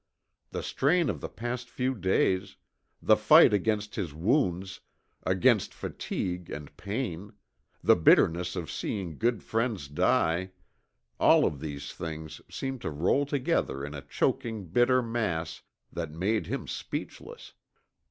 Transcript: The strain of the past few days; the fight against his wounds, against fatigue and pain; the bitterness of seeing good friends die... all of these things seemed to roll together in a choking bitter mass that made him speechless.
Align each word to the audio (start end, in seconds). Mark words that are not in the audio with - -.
The 0.49 0.63
strain 0.63 1.11
of 1.11 1.21
the 1.21 1.29
past 1.29 1.69
few 1.69 1.93
days; 1.93 2.55
the 3.03 3.15
fight 3.15 3.53
against 3.53 3.93
his 3.97 4.15
wounds, 4.15 4.79
against 5.27 5.75
fatigue 5.75 6.49
and 6.49 6.75
pain; 6.75 7.33
the 7.83 7.95
bitterness 7.95 8.55
of 8.55 8.71
seeing 8.71 9.19
good 9.19 9.43
friends 9.43 9.87
die... 9.87 10.53
all 11.19 11.45
of 11.45 11.59
these 11.59 11.93
things 11.93 12.41
seemed 12.49 12.81
to 12.81 12.89
roll 12.89 13.27
together 13.27 13.85
in 13.85 13.93
a 13.93 14.01
choking 14.01 14.69
bitter 14.69 15.03
mass 15.03 15.61
that 15.93 16.09
made 16.09 16.47
him 16.47 16.67
speechless. 16.67 17.53